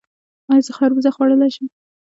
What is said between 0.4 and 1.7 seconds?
ایا زه خربوزه خوړلی شم؟